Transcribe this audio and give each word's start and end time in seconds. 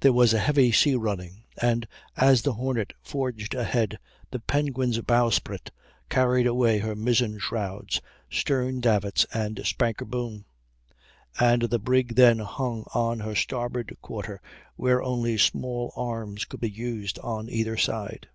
There 0.00 0.14
was 0.14 0.32
a 0.32 0.38
heavy 0.38 0.72
sea 0.72 0.94
running, 0.94 1.42
and 1.60 1.86
as 2.16 2.40
the 2.40 2.54
Hornet 2.54 2.94
forged 3.02 3.52
ahead, 3.54 3.98
the 4.30 4.40
Penguin's 4.40 4.98
bowsprit 5.00 5.70
carried 6.08 6.46
away 6.46 6.78
her 6.78 6.96
mizzen 6.96 7.38
shrouds, 7.38 8.00
stern 8.30 8.80
davits, 8.80 9.26
and 9.34 9.60
spanker 9.66 10.06
boom; 10.06 10.46
and 11.38 11.60
the 11.64 11.78
brig 11.78 12.14
then 12.14 12.38
hung 12.38 12.86
on 12.94 13.20
her 13.20 13.34
starboard 13.34 13.94
quarter, 14.00 14.40
where 14.76 15.02
only 15.02 15.36
small 15.36 15.92
arms 15.94 16.46
could 16.46 16.60
be 16.62 16.70
used 16.70 17.18
on 17.18 17.50
either 17.50 17.76
side. 17.76 18.30